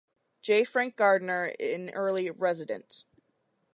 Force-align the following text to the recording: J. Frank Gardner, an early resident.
J. 0.41 0.63
Frank 0.63 0.95
Gardner, 0.95 1.53
an 1.59 1.91
early 1.91 2.31
resident. 2.31 3.05